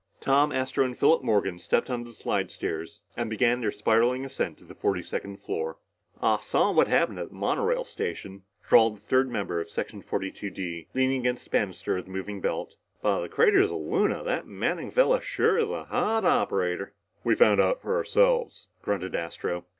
[0.19, 4.63] Tom, Astro, and Philip Morgan stepped on the slidestairs and began their spiraling ascent to
[4.65, 5.77] the forty second floor.
[6.19, 10.49] "I saw what happened at the monorail station," drawled the third member of Section 42
[10.49, 12.77] D, leaning against the bannister of the moving belt.
[13.03, 16.93] "By the craters of Luna, that Manning felluh sure is a hot operator."
[17.23, 19.65] "We found out for ourselves," grunted Astro.